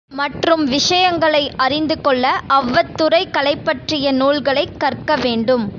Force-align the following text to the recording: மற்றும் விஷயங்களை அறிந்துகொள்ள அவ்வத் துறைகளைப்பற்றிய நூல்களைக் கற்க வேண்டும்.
மற்றும் 0.11 0.63
விஷயங்களை 0.65 1.41
அறிந்துகொள்ள 1.57 2.25
அவ்வத் 2.53 2.93
துறைகளைப்பற்றிய 2.95 4.11
நூல்களைக் 4.13 4.79
கற்க 4.79 5.15
வேண்டும். 5.17 5.65